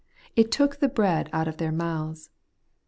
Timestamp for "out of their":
1.31-1.71